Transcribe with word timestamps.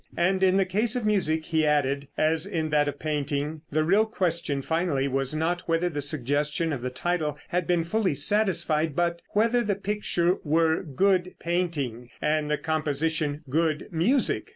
And 0.17 0.41
in 0.41 0.57
the 0.57 0.65
case 0.65 0.95
of 0.95 1.05
music, 1.05 1.45
he 1.45 1.63
added, 1.63 2.07
as 2.17 2.47
in 2.47 2.71
that 2.71 2.87
of 2.87 2.97
painting, 2.97 3.61
the 3.71 3.83
real 3.83 4.07
question 4.07 4.63
finally 4.63 5.07
was 5.07 5.35
not 5.35 5.61
whether 5.67 5.89
the 5.89 6.01
suggestion 6.01 6.73
of 6.73 6.81
the 6.81 6.89
title 6.89 7.37
had 7.49 7.67
been 7.67 7.83
fully 7.83 8.15
satisfied, 8.15 8.95
but 8.95 9.21
whether 9.33 9.63
the 9.63 9.75
picture 9.75 10.37
were 10.43 10.81
good 10.81 11.35
painting 11.37 12.09
and 12.19 12.49
the 12.49 12.57
composition 12.57 13.43
good 13.47 13.89
music. 13.91 14.49